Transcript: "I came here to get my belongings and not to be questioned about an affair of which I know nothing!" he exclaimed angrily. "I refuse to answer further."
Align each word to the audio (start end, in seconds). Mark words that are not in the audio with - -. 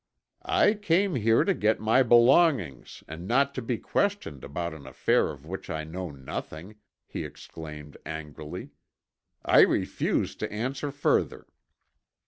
"I 0.43 0.73
came 0.73 1.13
here 1.13 1.43
to 1.43 1.53
get 1.53 1.79
my 1.79 2.01
belongings 2.01 3.03
and 3.07 3.27
not 3.27 3.53
to 3.53 3.61
be 3.61 3.77
questioned 3.77 4.43
about 4.43 4.73
an 4.73 4.87
affair 4.87 5.29
of 5.29 5.45
which 5.45 5.69
I 5.69 5.83
know 5.83 6.09
nothing!" 6.09 6.77
he 7.05 7.23
exclaimed 7.23 7.97
angrily. 8.03 8.71
"I 9.45 9.59
refuse 9.61 10.35
to 10.37 10.51
answer 10.51 10.89
further." 10.89 11.45